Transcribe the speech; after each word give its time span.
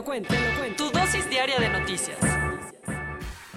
Lo 0.00 0.04
cuento, 0.04 0.32
te 0.32 0.40
lo 0.40 0.58
cuento. 0.58 0.84
Tu 0.84 0.98
dosis 0.98 1.28
diaria 1.28 1.58
de 1.58 1.68
noticias. 1.68 2.16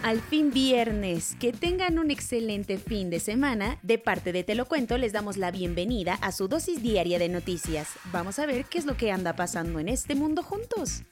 Al 0.02 0.20
fin 0.20 0.52
viernes, 0.52 1.38
que 1.40 1.54
tengan 1.54 1.98
un 1.98 2.12
excelente 2.12 2.78
fin 2.78 3.10
de 3.10 3.22
semana. 3.22 3.80
De 3.82 3.98
parte 3.98 4.34
de 4.34 4.44
Te 4.44 4.54
lo 4.54 4.66
cuento, 4.66 4.98
les 4.98 5.14
damos 5.14 5.38
la 5.38 5.52
bienvenida 5.52 6.16
a 6.16 6.34
su 6.34 6.50
dosis 6.50 6.84
diaria 6.84 7.18
de 7.18 7.30
noticias. 7.30 7.88
Vamos 8.12 8.40
a 8.40 8.46
ver 8.46 8.66
qué 8.66 8.78
es 8.78 8.86
lo 8.86 8.98
que 8.98 9.14
anda 9.14 9.38
pasando 9.38 9.80
en 9.80 9.88
este 9.88 10.16
mundo 10.16 10.44
juntos. 10.44 11.04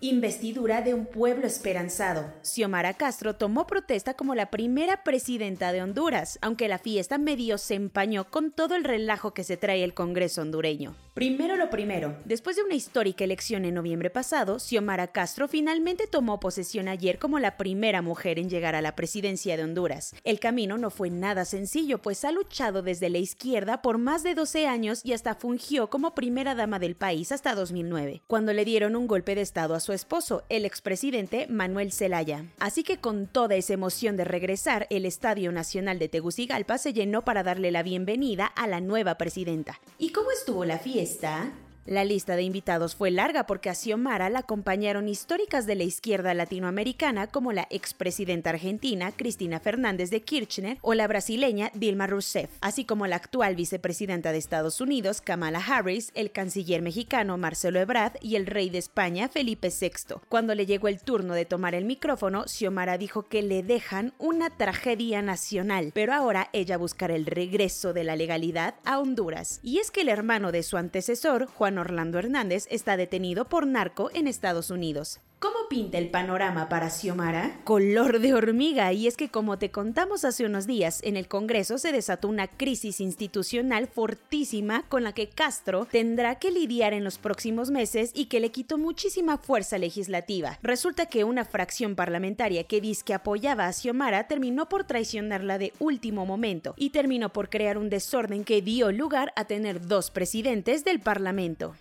Investidura 0.00 0.82
de 0.82 0.92
un 0.92 1.06
pueblo 1.06 1.46
esperanzado. 1.46 2.30
Xiomara 2.42 2.92
Castro 2.92 3.34
tomó 3.34 3.66
protesta 3.66 4.12
como 4.12 4.34
la 4.34 4.50
primera 4.50 5.02
presidenta 5.02 5.72
de 5.72 5.80
Honduras, 5.80 6.38
aunque 6.42 6.68
la 6.68 6.76
fiesta 6.76 7.16
medio 7.16 7.56
se 7.56 7.76
empañó 7.76 8.28
con 8.28 8.50
todo 8.50 8.74
el 8.74 8.84
relajo 8.84 9.32
que 9.32 9.42
se 9.42 9.56
trae 9.56 9.82
el 9.82 9.94
Congreso 9.94 10.42
hondureño. 10.42 10.94
Primero 11.14 11.56
lo 11.56 11.70
primero, 11.70 12.18
después 12.26 12.56
de 12.56 12.62
una 12.62 12.74
histórica 12.74 13.24
elección 13.24 13.64
en 13.64 13.72
noviembre 13.72 14.10
pasado, 14.10 14.58
Xiomara 14.58 15.06
Castro 15.06 15.48
finalmente 15.48 16.06
tomó 16.06 16.40
posesión 16.40 16.88
ayer 16.88 17.18
como 17.18 17.38
la 17.38 17.56
primera 17.56 18.02
mujer 18.02 18.38
en 18.38 18.50
llegar 18.50 18.74
a 18.74 18.82
la 18.82 18.94
presidencia 18.94 19.56
de 19.56 19.64
Honduras. 19.64 20.14
El 20.24 20.40
camino 20.40 20.76
no 20.76 20.90
fue 20.90 21.08
nada 21.08 21.46
sencillo, 21.46 22.02
pues 22.02 22.22
ha 22.26 22.32
luchado 22.32 22.82
desde 22.82 23.08
la 23.08 23.16
izquierda 23.16 23.80
por 23.80 23.96
más 23.96 24.22
de 24.22 24.34
12 24.34 24.66
años 24.66 25.00
y 25.04 25.14
hasta 25.14 25.36
fungió 25.36 25.88
como 25.88 26.14
primera 26.14 26.54
dama 26.54 26.78
del 26.78 26.96
país 26.96 27.32
hasta 27.32 27.54
2009, 27.54 28.20
cuando 28.26 28.52
le 28.52 28.66
dieron 28.66 28.94
un 28.94 29.06
golpe 29.06 29.34
de 29.34 29.40
estado 29.40 29.74
a 29.74 29.80
su 29.86 29.92
esposo, 29.92 30.42
el 30.48 30.64
expresidente 30.64 31.46
Manuel 31.48 31.92
Zelaya. 31.92 32.44
Así 32.58 32.82
que 32.82 32.98
con 32.98 33.28
toda 33.28 33.54
esa 33.54 33.72
emoción 33.72 34.16
de 34.16 34.24
regresar, 34.24 34.88
el 34.90 35.06
Estadio 35.06 35.52
Nacional 35.52 36.00
de 36.00 36.08
Tegucigalpa 36.08 36.76
se 36.76 36.92
llenó 36.92 37.22
para 37.22 37.44
darle 37.44 37.70
la 37.70 37.84
bienvenida 37.84 38.46
a 38.46 38.66
la 38.66 38.80
nueva 38.80 39.16
presidenta. 39.16 39.80
¿Y 39.96 40.10
cómo 40.10 40.32
estuvo 40.32 40.64
la 40.64 40.80
fiesta? 40.80 41.52
La 41.86 42.04
lista 42.04 42.34
de 42.34 42.42
invitados 42.42 42.96
fue 42.96 43.12
larga 43.12 43.46
porque 43.46 43.70
a 43.70 43.74
Xiomara 43.76 44.28
la 44.28 44.40
acompañaron 44.40 45.08
históricas 45.08 45.66
de 45.66 45.76
la 45.76 45.84
izquierda 45.84 46.34
latinoamericana 46.34 47.28
como 47.28 47.52
la 47.52 47.68
expresidenta 47.70 48.50
argentina 48.50 49.12
Cristina 49.12 49.60
Fernández 49.60 50.10
de 50.10 50.22
Kirchner 50.22 50.78
o 50.82 50.94
la 50.94 51.06
brasileña 51.06 51.70
Dilma 51.74 52.08
Rousseff, 52.08 52.50
así 52.60 52.84
como 52.84 53.06
la 53.06 53.14
actual 53.14 53.54
vicepresidenta 53.54 54.32
de 54.32 54.38
Estados 54.38 54.80
Unidos 54.80 55.20
Kamala 55.20 55.60
Harris, 55.60 56.10
el 56.14 56.32
canciller 56.32 56.82
mexicano 56.82 57.38
Marcelo 57.38 57.78
Ebrard 57.78 58.14
y 58.20 58.34
el 58.34 58.46
rey 58.46 58.68
de 58.68 58.78
España 58.78 59.28
Felipe 59.28 59.68
VI. 59.68 60.16
Cuando 60.28 60.56
le 60.56 60.66
llegó 60.66 60.88
el 60.88 61.00
turno 61.00 61.34
de 61.34 61.44
tomar 61.44 61.76
el 61.76 61.84
micrófono, 61.84 62.48
Xiomara 62.48 62.98
dijo 62.98 63.22
que 63.22 63.42
le 63.42 63.62
dejan 63.62 64.12
una 64.18 64.50
tragedia 64.50 65.22
nacional, 65.22 65.92
pero 65.94 66.14
ahora 66.14 66.50
ella 66.52 66.78
buscará 66.78 67.14
el 67.14 67.26
regreso 67.26 67.92
de 67.92 68.02
la 68.02 68.16
legalidad 68.16 68.74
a 68.84 68.98
Honduras. 68.98 69.60
Y 69.62 69.78
es 69.78 69.92
que 69.92 70.00
el 70.00 70.08
hermano 70.08 70.50
de 70.50 70.64
su 70.64 70.76
antecesor, 70.76 71.46
Juan 71.46 71.75
Orlando 71.78 72.18
Hernández, 72.18 72.66
está 72.70 72.96
detenido 72.96 73.48
por 73.48 73.66
narco 73.66 74.10
en 74.14 74.28
Estados 74.28 74.70
Unidos. 74.70 75.20
¿Cómo 75.38 75.68
pinta 75.68 75.98
el 75.98 76.08
panorama 76.08 76.70
para 76.70 76.88
Xiomara? 76.88 77.60
Color 77.64 78.20
de 78.20 78.32
hormiga, 78.32 78.94
y 78.94 79.06
es 79.06 79.18
que 79.18 79.28
como 79.28 79.58
te 79.58 79.70
contamos 79.70 80.24
hace 80.24 80.46
unos 80.46 80.66
días, 80.66 81.00
en 81.02 81.18
el 81.18 81.28
Congreso 81.28 81.76
se 81.76 81.92
desató 81.92 82.28
una 82.28 82.46
crisis 82.48 83.02
institucional 83.02 83.86
fortísima 83.86 84.84
con 84.88 85.04
la 85.04 85.12
que 85.12 85.28
Castro 85.28 85.86
tendrá 85.90 86.36
que 86.36 86.50
lidiar 86.50 86.94
en 86.94 87.04
los 87.04 87.18
próximos 87.18 87.70
meses 87.70 88.12
y 88.14 88.26
que 88.26 88.40
le 88.40 88.50
quitó 88.50 88.78
muchísima 88.78 89.36
fuerza 89.36 89.76
legislativa. 89.76 90.58
Resulta 90.62 91.04
que 91.04 91.24
una 91.24 91.44
fracción 91.44 91.96
parlamentaria 91.96 92.64
que 92.64 92.80
dice 92.80 93.04
que 93.04 93.12
apoyaba 93.12 93.66
a 93.66 93.74
Xiomara 93.74 94.28
terminó 94.28 94.70
por 94.70 94.84
traicionarla 94.84 95.58
de 95.58 95.74
último 95.80 96.24
momento 96.24 96.72
y 96.78 96.90
terminó 96.90 97.30
por 97.34 97.50
crear 97.50 97.76
un 97.76 97.90
desorden 97.90 98.42
que 98.42 98.62
dio 98.62 98.90
lugar 98.90 99.34
a 99.36 99.44
tener 99.44 99.86
dos 99.86 100.10
presidentes 100.10 100.82
del 100.82 101.00
Parlamento. 101.00 101.74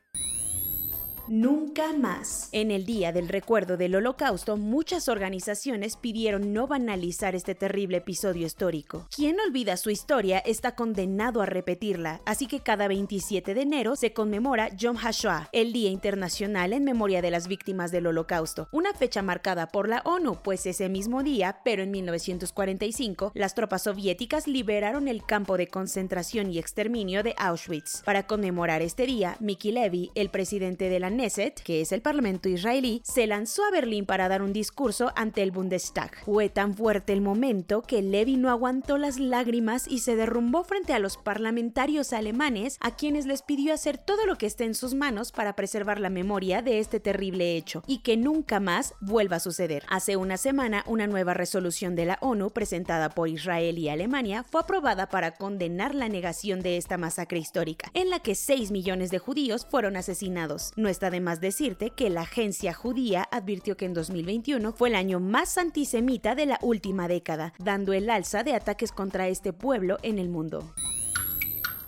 Nunca 1.28 1.92
más. 1.94 2.50
En 2.52 2.70
el 2.70 2.86
Día 2.86 3.12
del 3.12 3.28
Recuerdo 3.28 3.78
del 3.78 3.96
Holocausto, 3.96 4.58
muchas 4.58 5.10
organizaciones 5.10 5.98
pidieron 5.98 6.54
no 6.54 6.68
banalizar 6.68 7.34
este 7.34 7.56
terrible 7.56 7.98
episodio 7.98 8.46
histórico. 8.46 9.08
Quien 9.16 9.38
olvida 9.40 9.76
su 9.78 9.90
historia 9.90 10.38
está 10.38 10.76
condenado 10.76 11.42
a 11.42 11.48
repetirla, 11.48 12.22
así 12.26 12.46
que 12.46 12.60
cada 12.60 12.88
27 12.88 13.56
de 13.56 13.62
enero 13.62 13.96
se 13.96 14.14
conmemora 14.14 14.70
Yom 14.76 14.98
HaShoah, 14.98 15.50
el 15.52 15.74
Día 15.74 15.90
Internacional 15.90 16.74
en 16.74 16.84
Memoria 16.84 17.24
de 17.24 17.32
las 17.32 17.48
Víctimas 17.48 17.92
del 17.92 18.06
Holocausto, 18.06 18.68
una 18.72 18.94
fecha 18.94 19.24
marcada 19.24 19.70
por 19.70 19.90
la 19.90 20.04
ONU, 20.06 20.38
pues 20.44 20.68
ese 20.68 20.90
mismo 20.90 21.24
día, 21.24 21.62
pero 21.66 21.82
en 21.82 21.90
1945, 21.90 23.32
las 23.34 23.56
tropas 23.56 23.84
soviéticas 23.84 24.48
liberaron 24.48 25.08
el 25.08 25.26
campo 25.26 25.58
de 25.58 25.68
concentración 25.70 26.52
y 26.52 26.60
exterminio 26.60 27.24
de 27.24 27.34
Auschwitz. 27.38 28.04
Para 28.04 28.28
conmemorar 28.28 28.84
este 28.84 29.08
día, 29.08 29.38
Miki 29.40 29.72
Levy, 29.72 30.12
el 30.14 30.30
presidente 30.30 30.88
de 30.90 31.00
la 31.00 31.15
Knesset, 31.16 31.62
que 31.62 31.82
es 31.82 31.92
el 31.92 32.02
parlamento 32.02 32.50
israelí, 32.50 33.02
se 33.04 33.28
lanzó 33.28 33.64
a 33.66 33.72
Berlín 33.72 34.06
para 34.06 34.28
dar 34.28 34.42
un 34.42 34.54
discurso 34.54 35.12
ante 35.16 35.42
el 35.42 35.52
Bundestag. 35.52 36.12
Fue 36.26 36.50
tan 36.50 36.76
fuerte 36.76 37.14
el 37.14 37.22
momento 37.22 37.82
que 37.82 38.02
Levy 38.02 38.38
no 38.38 38.50
aguantó 38.50 38.98
las 38.98 39.20
lágrimas 39.20 39.88
y 39.88 40.00
se 40.00 40.16
derrumbó 40.16 40.64
frente 40.64 40.94
a 40.94 41.00
los 41.00 41.18
parlamentarios 41.18 42.14
alemanes, 42.14 42.78
a 42.82 42.96
quienes 42.96 43.26
les 43.26 43.42
pidió 43.42 43.74
hacer 43.74 43.98
todo 43.98 44.26
lo 44.26 44.38
que 44.38 44.46
esté 44.46 44.66
en 44.66 44.76
sus 44.76 44.94
manos 44.94 45.32
para 45.32 45.56
preservar 45.56 46.00
la 46.00 46.10
memoria 46.10 46.62
de 46.62 46.80
este 46.80 47.00
terrible 47.00 47.56
hecho 47.56 47.84
y 47.88 48.00
que 48.00 48.18
nunca 48.18 48.60
más 48.60 48.94
vuelva 49.00 49.38
a 49.38 49.40
suceder. 49.40 49.84
Hace 49.90 50.18
una 50.18 50.38
semana, 50.38 50.84
una 50.88 51.08
nueva 51.08 51.34
resolución 51.34 51.96
de 51.96 52.06
la 52.06 52.18
ONU 52.22 52.50
presentada 52.52 53.10
por 53.10 53.30
Israel 53.30 53.78
y 53.78 53.90
Alemania 53.90 54.44
fue 54.44 54.62
aprobada 54.62 55.08
para 55.10 55.32
condenar 55.36 55.96
la 55.96 56.10
negación 56.10 56.62
de 56.62 56.78
esta 56.78 56.98
masacre 56.98 57.40
histórica, 57.40 57.90
en 57.94 58.10
la 58.10 58.20
que 58.20 58.36
6 58.36 58.72
millones 58.72 59.12
de 59.12 59.20
judíos 59.20 59.66
fueron 59.70 59.96
asesinados. 59.96 60.74
No 60.76 60.90
está 61.06 61.12
de 61.12 61.22
más 61.22 61.40
decirte 61.40 61.92
que 61.92 62.10
la 62.10 62.22
agencia 62.22 62.74
judía 62.74 63.28
advirtió 63.30 63.78
que 63.78 63.86
en 63.86 63.94
2021 63.94 64.74
fue 64.74 64.90
el 64.90 64.96
año 64.96 65.20
más 65.20 65.56
antisemita 65.60 66.34
de 66.34 66.48
la 66.48 66.58
última 66.64 67.08
década, 67.08 67.54
dando 67.60 67.94
el 67.94 68.10
alza 68.10 68.42
de 68.42 68.56
ataques 68.56 68.92
contra 68.92 69.28
este 69.28 69.54
pueblo 69.54 70.00
en 70.02 70.18
el 70.18 70.30
mundo. 70.30 70.74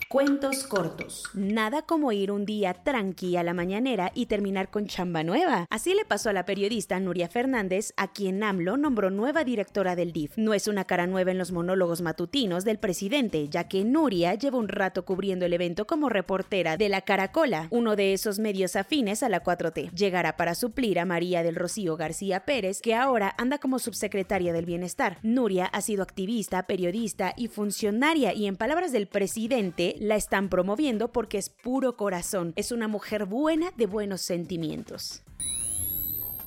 Cuentos 0.09 0.63
cortos. 0.63 1.25
Nada 1.33 1.81
como 1.81 2.13
ir 2.13 2.31
un 2.31 2.45
día 2.45 2.73
tranqui 2.73 3.35
a 3.35 3.43
la 3.43 3.53
mañanera 3.53 4.13
y 4.15 4.27
terminar 4.27 4.69
con 4.69 4.87
chamba 4.87 5.21
nueva. 5.21 5.65
Así 5.69 5.93
le 5.93 6.05
pasó 6.05 6.29
a 6.29 6.33
la 6.33 6.45
periodista 6.45 6.97
Nuria 7.01 7.27
Fernández, 7.27 7.91
a 7.97 8.13
quien 8.13 8.41
AMLO 8.41 8.77
nombró 8.77 9.09
nueva 9.09 9.43
directora 9.43 9.97
del 9.97 10.13
DIF. 10.13 10.37
No 10.37 10.53
es 10.53 10.69
una 10.69 10.85
cara 10.85 11.07
nueva 11.07 11.31
en 11.31 11.37
los 11.37 11.51
monólogos 11.51 11.99
matutinos 11.99 12.63
del 12.63 12.79
presidente, 12.79 13.49
ya 13.49 13.67
que 13.67 13.83
Nuria 13.83 14.33
lleva 14.35 14.57
un 14.57 14.69
rato 14.69 15.03
cubriendo 15.03 15.45
el 15.45 15.51
evento 15.51 15.85
como 15.85 16.07
reportera 16.07 16.77
de 16.77 16.87
la 16.87 17.01
Caracola, 17.01 17.67
uno 17.69 17.97
de 17.97 18.13
esos 18.13 18.39
medios 18.39 18.77
afines 18.77 19.23
a 19.23 19.29
la 19.29 19.43
4T. 19.43 19.91
Llegará 19.91 20.37
para 20.37 20.55
suplir 20.55 20.99
a 21.01 21.05
María 21.05 21.43
del 21.43 21.57
Rocío 21.57 21.97
García 21.97 22.45
Pérez, 22.45 22.81
que 22.81 22.95
ahora 22.95 23.35
anda 23.37 23.57
como 23.57 23.77
subsecretaria 23.77 24.53
del 24.53 24.65
Bienestar. 24.65 25.17
Nuria 25.21 25.65
ha 25.65 25.81
sido 25.81 26.01
activista, 26.01 26.63
periodista 26.63 27.33
y 27.35 27.49
funcionaria 27.49 28.33
y 28.33 28.47
en 28.47 28.55
palabras 28.55 28.93
del 28.93 29.07
presidente, 29.07 29.96
la 29.99 30.15
están 30.15 30.49
promoviendo 30.49 31.11
porque 31.11 31.37
es 31.37 31.49
puro 31.49 31.97
corazón, 31.97 32.53
es 32.55 32.71
una 32.71 32.87
mujer 32.87 33.25
buena 33.25 33.71
de 33.75 33.85
buenos 33.85 34.21
sentimientos. 34.21 35.23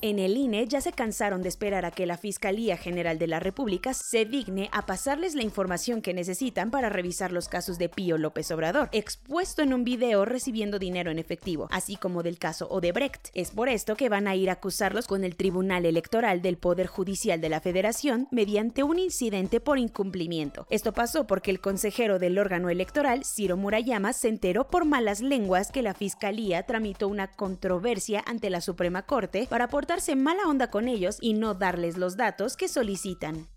En 0.03 0.19
el 0.19 0.39
INE 0.39 0.67
ya 0.67 0.81
se 0.81 0.93
cansaron 0.93 1.43
de 1.43 1.51
esperar 1.51 1.85
a 1.85 1.91
que 1.91 2.07
la 2.07 2.17
Fiscalía 2.17 2.79
General 2.79 3.19
de 3.19 3.27
la 3.27 3.39
República 3.39 3.93
se 3.93 4.25
digne 4.25 4.71
a 4.73 4.87
pasarles 4.87 5.35
la 5.35 5.43
información 5.43 6.01
que 6.01 6.15
necesitan 6.15 6.71
para 6.71 6.89
revisar 6.89 7.33
los 7.33 7.49
casos 7.49 7.77
de 7.77 7.91
Pío 7.91 8.17
López 8.17 8.51
Obrador, 8.51 8.89
expuesto 8.93 9.61
en 9.61 9.75
un 9.75 9.85
video 9.85 10.25
recibiendo 10.25 10.79
dinero 10.79 11.11
en 11.11 11.19
efectivo, 11.19 11.69
así 11.71 11.97
como 11.97 12.23
del 12.23 12.39
caso 12.39 12.67
Odebrecht. 12.71 13.29
Es 13.35 13.51
por 13.51 13.69
esto 13.69 13.95
que 13.95 14.09
van 14.09 14.27
a 14.27 14.35
ir 14.35 14.49
a 14.49 14.55
acusarlos 14.55 15.07
con 15.07 15.23
el 15.23 15.37
Tribunal 15.37 15.85
Electoral 15.85 16.41
del 16.41 16.57
Poder 16.57 16.87
Judicial 16.87 17.43
de 17.43 17.51
la 17.51 17.61
Federación 17.61 18.27
mediante 18.31 18.83
un 18.83 18.99
incidente 18.99 19.61
por 19.61 19.79
incumplimiento. 19.79 20.67
Esto 20.71 20.95
pasó 20.95 21.27
porque 21.27 21.51
el 21.51 21.61
consejero 21.61 22.19
del 22.19 22.39
órgano 22.39 22.71
electoral, 22.71 23.27
Ciro 23.27 23.59
Murayama, 23.59 24.15
se 24.15 24.29
enteró 24.29 24.67
por 24.69 24.87
malas 24.87 25.21
lenguas 25.21 25.71
que 25.71 25.83
la 25.83 25.93
Fiscalía 25.93 26.63
tramitó 26.63 27.07
una 27.07 27.27
controversia 27.27 28.25
ante 28.27 28.49
la 28.49 28.63
Suprema 28.63 29.03
Corte 29.03 29.47
para 29.51 29.65
aportar 29.65 29.90
portarse 29.91 30.15
mala 30.15 30.45
onda 30.47 30.71
con 30.71 30.87
ellos 30.87 31.19
y 31.21 31.35
no 31.35 31.55
darles 31.55 31.97
los 31.99 32.17
datos 32.17 32.57
que 32.57 32.69
solicitan. 32.69 33.49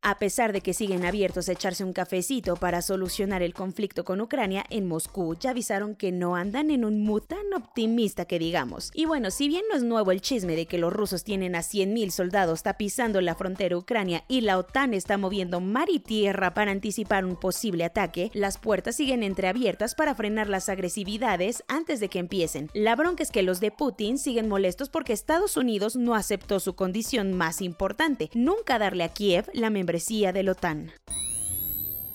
A 0.00 0.18
pesar 0.20 0.52
de 0.52 0.60
que 0.60 0.74
siguen 0.74 1.04
abiertos 1.04 1.48
a 1.48 1.52
echarse 1.52 1.82
un 1.82 1.92
cafecito 1.92 2.54
para 2.54 2.82
solucionar 2.82 3.42
el 3.42 3.52
conflicto 3.52 4.04
con 4.04 4.20
Ucrania, 4.20 4.64
en 4.70 4.86
Moscú 4.86 5.34
ya 5.34 5.50
avisaron 5.50 5.96
que 5.96 6.12
no 6.12 6.36
andan 6.36 6.70
en 6.70 6.84
un 6.84 7.02
mood 7.02 7.22
tan 7.22 7.52
optimista 7.52 8.24
que 8.24 8.38
digamos. 8.38 8.92
Y 8.94 9.06
bueno, 9.06 9.32
si 9.32 9.48
bien 9.48 9.64
no 9.68 9.76
es 9.76 9.82
nuevo 9.82 10.12
el 10.12 10.20
chisme 10.20 10.54
de 10.54 10.66
que 10.66 10.78
los 10.78 10.92
rusos 10.92 11.24
tienen 11.24 11.56
a 11.56 11.60
100.000 11.60 12.10
soldados 12.10 12.62
tapizando 12.62 13.20
la 13.20 13.34
frontera 13.34 13.76
ucrania 13.76 14.22
y 14.28 14.42
la 14.42 14.58
OTAN 14.58 14.94
está 14.94 15.18
moviendo 15.18 15.60
mar 15.60 15.88
y 15.90 15.98
tierra 15.98 16.54
para 16.54 16.70
anticipar 16.70 17.24
un 17.24 17.34
posible 17.34 17.84
ataque, 17.84 18.30
las 18.34 18.56
puertas 18.56 18.94
siguen 18.94 19.24
entreabiertas 19.24 19.96
para 19.96 20.14
frenar 20.14 20.48
las 20.48 20.68
agresividades 20.68 21.64
antes 21.66 21.98
de 21.98 22.08
que 22.08 22.20
empiecen. 22.20 22.70
La 22.72 22.94
bronca 22.94 23.24
es 23.24 23.32
que 23.32 23.42
los 23.42 23.58
de 23.58 23.72
Putin 23.72 24.16
siguen 24.16 24.48
molestos 24.48 24.90
porque 24.90 25.12
Estados 25.12 25.56
Unidos 25.56 25.96
no 25.96 26.14
aceptó 26.14 26.60
su 26.60 26.76
condición 26.76 27.32
más 27.32 27.60
importante, 27.60 28.30
nunca 28.32 28.78
darle 28.78 29.02
a 29.02 29.08
Kiev 29.08 29.50
la 29.54 29.70
membresía 29.70 29.87
membresía 29.88 30.34
de 30.34 30.42
la 30.42 30.52
OTAN. 30.52 30.92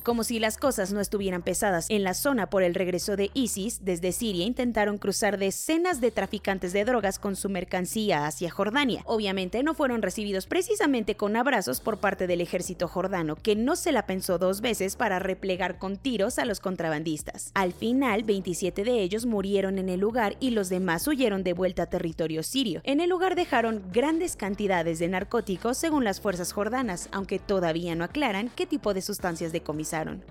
Como 0.03 0.25
si 0.25 0.38
las 0.38 0.57
cosas 0.57 0.91
no 0.91 1.00
estuvieran 1.00 1.44
pesadas 1.44 1.85
en 1.89 2.03
la 2.03 2.13
zona 2.13 2.50
por 2.50 2.61
el 2.61 2.75
regreso 2.75 3.15
de 3.15 3.31
ISIS, 3.33 3.85
desde 3.85 4.11
Siria 4.11 4.45
intentaron 4.45 4.97
cruzar 4.97 5.38
decenas 5.38 6.01
de 6.01 6.11
traficantes 6.11 6.73
de 6.73 6.83
drogas 6.83 7.19
con 7.19 7.38
su 7.38 7.47
mercancía 7.47 8.27
hacia 8.27 8.51
Jordania. 8.51 9.01
Obviamente 9.05 9.63
no 9.63 9.73
fueron 9.73 10.01
recibidos 10.01 10.45
precisamente 10.45 11.15
con 11.15 11.38
abrazos 11.38 11.79
por 11.79 12.00
parte 12.00 12.27
del 12.27 12.41
ejército 12.41 12.89
jordano, 12.89 13.38
que 13.38 13.55
no 13.55 13.77
se 13.77 13.94
la 13.94 14.05
pensó 14.05 14.38
dos 14.38 14.59
veces 14.59 14.97
para 14.97 15.19
replegar 15.19 15.77
con 15.77 15.95
tiros 15.95 16.38
a 16.38 16.44
los 16.44 16.59
contrabandistas. 16.59 17.51
Al 17.53 17.71
final, 17.71 18.23
27 18.23 18.83
de 18.83 19.03
ellos 19.03 19.25
murieron 19.25 19.79
en 19.79 19.88
el 19.88 20.01
lugar 20.01 20.35
y 20.41 20.49
los 20.49 20.67
demás 20.67 21.07
huyeron 21.07 21.44
de 21.44 21.53
vuelta 21.53 21.83
a 21.83 21.89
territorio 21.89 22.44
sirio. 22.44 22.81
En 22.83 22.99
el 22.99 23.09
lugar 23.09 23.35
dejaron 23.35 23.81
grandes 23.94 24.35
cantidades 24.35 24.99
de 24.99 25.07
narcóticos 25.07 25.77
según 25.77 26.03
las 26.03 26.19
fuerzas 26.19 26.51
jordanas, 26.51 27.07
aunque 27.13 27.39
todavía 27.39 27.95
no 27.95 28.03
aclaran 28.03 28.51
qué 28.53 28.65
tipo 28.65 28.94
de 28.94 29.01
sustancias 29.01 29.53
decomisaron 29.53 29.93
pensaron. 29.94 30.24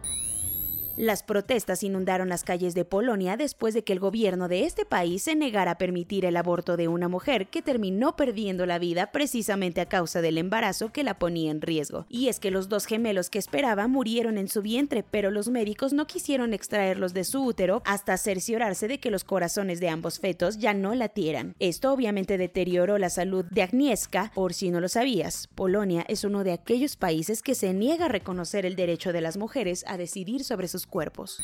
Las 0.96 1.22
protestas 1.22 1.82
inundaron 1.82 2.28
las 2.28 2.44
calles 2.44 2.74
de 2.74 2.84
Polonia 2.84 3.38
después 3.38 3.72
de 3.72 3.82
que 3.82 3.94
el 3.94 3.98
gobierno 4.00 4.48
de 4.48 4.64
este 4.64 4.84
país 4.84 5.22
se 5.22 5.34
negara 5.34 5.72
a 5.72 5.78
permitir 5.78 6.26
el 6.26 6.36
aborto 6.36 6.76
de 6.76 6.86
una 6.86 7.08
mujer 7.08 7.46
que 7.48 7.62
terminó 7.62 8.14
perdiendo 8.14 8.66
la 8.66 8.78
vida 8.78 9.10
precisamente 9.10 9.80
a 9.80 9.86
causa 9.86 10.20
del 10.20 10.36
embarazo 10.36 10.92
que 10.92 11.02
la 11.02 11.18
ponía 11.18 11.50
en 11.50 11.62
riesgo. 11.62 12.04
Y 12.10 12.28
es 12.28 12.40
que 12.40 12.50
los 12.50 12.68
dos 12.68 12.84
gemelos 12.84 13.30
que 13.30 13.38
esperaba 13.38 13.88
murieron 13.88 14.36
en 14.36 14.48
su 14.48 14.60
vientre, 14.60 15.02
pero 15.02 15.30
los 15.30 15.48
médicos 15.48 15.94
no 15.94 16.06
quisieron 16.06 16.52
extraerlos 16.52 17.14
de 17.14 17.24
su 17.24 17.42
útero 17.42 17.82
hasta 17.86 18.18
cerciorarse 18.18 18.86
de 18.86 18.98
que 18.98 19.10
los 19.10 19.24
corazones 19.24 19.80
de 19.80 19.88
ambos 19.88 20.18
fetos 20.18 20.58
ya 20.58 20.74
no 20.74 20.94
latieran. 20.94 21.54
Esto 21.58 21.92
obviamente 21.92 22.36
deterioró 22.36 22.98
la 22.98 23.08
salud 23.08 23.46
de 23.46 23.62
Agnieszka, 23.62 24.30
por 24.34 24.52
si 24.52 24.70
no 24.70 24.80
lo 24.80 24.88
sabías. 24.88 25.48
Polonia 25.54 26.04
es 26.08 26.24
uno 26.24 26.44
de 26.44 26.52
aquellos 26.52 26.96
países 26.96 27.42
que 27.42 27.54
se 27.54 27.72
niega 27.72 28.06
a 28.06 28.08
reconocer 28.08 28.66
el 28.66 28.76
derecho 28.76 29.12
de 29.14 29.22
las 29.22 29.38
mujeres 29.38 29.84
a 29.88 29.96
decidir 29.96 30.44
sobre 30.44 30.68
sus 30.68 30.81
cuerpos. 30.86 31.38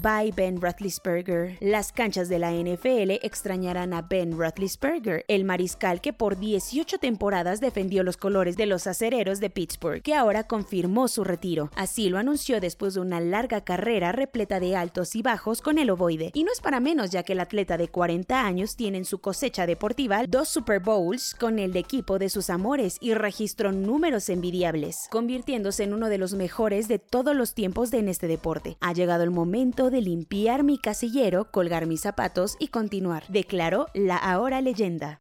By 0.00 0.32
Ben 0.32 0.60
Roethlisberger. 0.60 1.56
Las 1.60 1.92
canchas 1.92 2.28
de 2.28 2.38
la 2.38 2.52
NFL 2.52 3.18
extrañarán 3.22 3.92
a 3.92 4.02
Ben 4.02 4.38
Roethlisberger, 4.38 5.24
el 5.28 5.44
mariscal 5.44 6.00
que 6.00 6.12
por 6.12 6.38
18 6.38 6.98
temporadas 6.98 7.60
defendió 7.60 8.04
los 8.04 8.16
colores 8.16 8.56
de 8.56 8.66
los 8.66 8.86
acereros 8.86 9.40
de 9.40 9.50
Pittsburgh, 9.50 10.02
que 10.02 10.14
ahora 10.14 10.44
confirmó 10.44 11.08
su 11.08 11.24
retiro. 11.24 11.70
Así 11.74 12.08
lo 12.08 12.18
anunció 12.18 12.60
después 12.60 12.94
de 12.94 13.00
una 13.00 13.20
larga 13.20 13.62
carrera 13.62 14.12
repleta 14.12 14.60
de 14.60 14.76
altos 14.76 15.16
y 15.16 15.22
bajos 15.22 15.60
con 15.60 15.78
el 15.78 15.90
ovoide. 15.90 16.30
Y 16.34 16.44
no 16.44 16.52
es 16.52 16.60
para 16.60 16.80
menos 16.80 17.10
ya 17.10 17.22
que 17.22 17.32
el 17.32 17.40
atleta 17.40 17.76
de 17.76 17.88
40 17.88 18.44
años 18.44 18.76
tiene 18.76 18.98
en 18.98 19.04
su 19.04 19.18
cosecha 19.18 19.66
deportiva 19.66 20.24
dos 20.28 20.48
Super 20.48 20.80
Bowls 20.80 21.34
con 21.34 21.58
el 21.58 21.76
equipo 21.76 22.18
de 22.18 22.28
sus 22.28 22.50
amores 22.50 22.96
y 23.00 23.14
registró 23.14 23.72
números 23.72 24.28
envidiables, 24.28 25.08
convirtiéndose 25.10 25.84
en 25.84 25.94
uno 25.94 26.08
de 26.08 26.18
los 26.18 26.34
mejores 26.34 26.88
de 26.88 26.98
todos 26.98 27.34
los 27.34 27.54
tiempos 27.54 27.92
en 27.92 28.08
este 28.08 28.26
deporte. 28.26 28.76
Ha 28.80 28.92
llegado 28.92 29.24
el 29.24 29.30
momento 29.30 29.87
de 29.90 30.00
limpiar 30.00 30.62
mi 30.62 30.78
casillero, 30.78 31.50
colgar 31.50 31.86
mis 31.86 32.02
zapatos 32.02 32.56
y 32.58 32.68
continuar, 32.68 33.24
declaró 33.28 33.86
la 33.94 34.16
ahora 34.16 34.60
leyenda. 34.60 35.20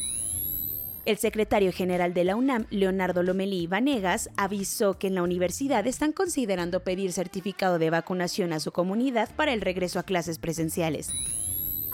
El 1.03 1.17
secretario 1.17 1.71
general 1.71 2.13
de 2.13 2.23
la 2.23 2.35
UNAM, 2.35 2.67
Leonardo 2.69 3.23
Lomelí 3.23 3.65
Vanegas, 3.65 4.29
avisó 4.37 4.99
que 4.99 5.07
en 5.07 5.15
la 5.15 5.23
universidad 5.23 5.87
están 5.87 6.11
considerando 6.11 6.83
pedir 6.83 7.11
certificado 7.11 7.79
de 7.79 7.89
vacunación 7.89 8.53
a 8.53 8.59
su 8.59 8.71
comunidad 8.71 9.35
para 9.35 9.51
el 9.51 9.61
regreso 9.61 9.97
a 9.97 10.03
clases 10.03 10.37
presenciales. 10.37 11.09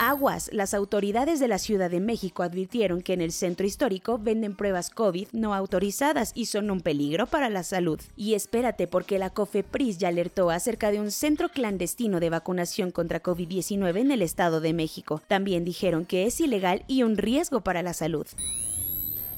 Aguas, 0.00 0.48
las 0.52 0.74
autoridades 0.74 1.40
de 1.40 1.48
la 1.48 1.58
Ciudad 1.58 1.90
de 1.90 1.98
México 1.98 2.44
advirtieron 2.44 3.02
que 3.02 3.14
en 3.14 3.20
el 3.20 3.32
centro 3.32 3.66
histórico 3.66 4.16
venden 4.16 4.54
pruebas 4.54 4.90
COVID 4.90 5.26
no 5.32 5.54
autorizadas 5.54 6.30
y 6.36 6.46
son 6.46 6.70
un 6.70 6.82
peligro 6.82 7.26
para 7.26 7.50
la 7.50 7.64
salud. 7.64 8.00
Y 8.16 8.34
espérate 8.34 8.86
porque 8.86 9.18
la 9.18 9.30
COFEPRIS 9.30 9.98
ya 9.98 10.08
alertó 10.08 10.50
acerca 10.50 10.92
de 10.92 11.00
un 11.00 11.10
centro 11.10 11.48
clandestino 11.48 12.20
de 12.20 12.30
vacunación 12.30 12.92
contra 12.92 13.20
COVID-19 13.20 13.98
en 13.98 14.12
el 14.12 14.22
Estado 14.22 14.60
de 14.60 14.72
México. 14.72 15.20
También 15.26 15.64
dijeron 15.64 16.06
que 16.06 16.26
es 16.26 16.40
ilegal 16.40 16.84
y 16.86 17.02
un 17.02 17.16
riesgo 17.16 17.62
para 17.62 17.82
la 17.82 17.92
salud. 17.92 18.26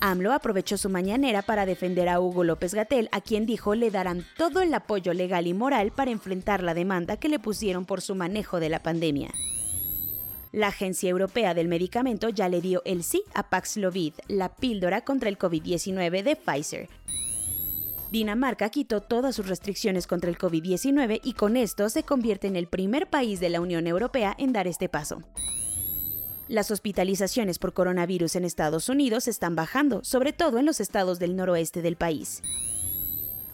AMLO 0.00 0.32
aprovechó 0.32 0.76
su 0.76 0.90
mañanera 0.90 1.40
para 1.40 1.64
defender 1.64 2.10
a 2.10 2.20
Hugo 2.20 2.44
López 2.44 2.74
Gatel, 2.74 3.08
a 3.12 3.22
quien 3.22 3.46
dijo 3.46 3.74
le 3.74 3.90
darán 3.90 4.26
todo 4.36 4.60
el 4.60 4.74
apoyo 4.74 5.14
legal 5.14 5.46
y 5.46 5.54
moral 5.54 5.90
para 5.90 6.10
enfrentar 6.10 6.62
la 6.62 6.74
demanda 6.74 7.16
que 7.16 7.30
le 7.30 7.38
pusieron 7.38 7.86
por 7.86 8.02
su 8.02 8.14
manejo 8.14 8.60
de 8.60 8.68
la 8.68 8.82
pandemia. 8.82 9.30
La 10.52 10.68
Agencia 10.68 11.08
Europea 11.08 11.54
del 11.54 11.68
Medicamento 11.68 12.28
ya 12.28 12.48
le 12.48 12.60
dio 12.60 12.82
el 12.84 13.04
sí 13.04 13.22
a 13.34 13.48
Paxlovid, 13.48 14.14
la 14.26 14.48
píldora 14.48 15.04
contra 15.04 15.28
el 15.28 15.38
COVID-19 15.38 16.24
de 16.24 16.34
Pfizer. 16.34 16.88
Dinamarca 18.10 18.68
quitó 18.70 19.00
todas 19.00 19.36
sus 19.36 19.46
restricciones 19.46 20.08
contra 20.08 20.28
el 20.28 20.36
COVID-19 20.36 21.20
y 21.22 21.34
con 21.34 21.56
esto 21.56 21.88
se 21.88 22.02
convierte 22.02 22.48
en 22.48 22.56
el 22.56 22.66
primer 22.66 23.08
país 23.08 23.38
de 23.38 23.48
la 23.48 23.60
Unión 23.60 23.86
Europea 23.86 24.34
en 24.38 24.52
dar 24.52 24.66
este 24.66 24.88
paso. 24.88 25.22
Las 26.48 26.72
hospitalizaciones 26.72 27.60
por 27.60 27.72
coronavirus 27.72 28.34
en 28.34 28.44
Estados 28.44 28.88
Unidos 28.88 29.28
están 29.28 29.54
bajando, 29.54 30.02
sobre 30.02 30.32
todo 30.32 30.58
en 30.58 30.66
los 30.66 30.80
estados 30.80 31.20
del 31.20 31.36
noroeste 31.36 31.80
del 31.80 31.94
país. 31.94 32.42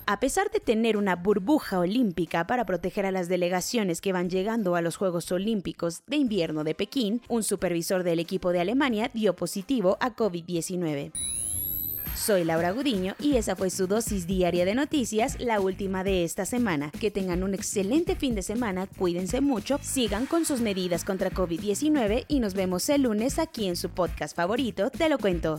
A 0.09 0.21
pesar 0.21 0.53
de 0.53 0.61
tener 0.61 0.97
una 0.97 1.17
burbuja 1.17 1.81
olímpica 1.81 2.47
para 2.47 2.65
proteger 2.65 3.07
a 3.07 3.11
las 3.11 3.29
delegaciones 3.29 4.01
que 4.01 4.13
van 4.13 4.31
llegando 4.31 4.77
a 4.77 4.81
los 4.81 4.97
Juegos 4.97 5.33
Olímpicos 5.33 6.05
de 6.07 6.15
Invierno 6.15 6.63
de 6.63 6.77
Pekín, 6.77 7.23
un 7.29 7.43
supervisor 7.43 8.05
del 8.05 8.21
equipo 8.21 8.53
de 8.53 8.61
Alemania 8.61 9.11
dio 9.13 9.35
positivo 9.35 9.97
a 9.99 10.15
COVID-19. 10.15 11.11
Soy 12.15 12.45
Laura 12.45 12.71
Gudiño 12.71 13.17
y 13.19 13.37
esa 13.37 13.57
fue 13.57 13.69
su 13.69 13.89
dosis 13.89 14.29
diaria 14.29 14.65
de 14.65 14.77
noticias, 14.77 15.41
la 15.41 15.59
última 15.59 16.05
de 16.05 16.23
esta 16.23 16.45
semana. 16.45 16.93
Que 17.01 17.11
tengan 17.11 17.43
un 17.43 17.55
excelente 17.55 18.15
fin 18.15 18.37
de 18.37 18.43
semana, 18.43 18.87
cuídense 18.87 19.41
mucho, 19.41 19.81
sigan 19.83 20.27
con 20.27 20.45
sus 20.45 20.61
medidas 20.61 21.05
contra 21.05 21.33
COVID-19 21.33 22.27
y 22.29 22.39
nos 22.39 22.55
vemos 22.55 22.89
el 22.91 23.03
lunes 23.03 23.41
aquí 23.41 23.67
en 23.67 23.75
su 23.75 23.91
podcast 23.91 24.37
favorito, 24.37 24.89
Te 24.89 25.09
lo 25.09 25.19
cuento. 25.19 25.59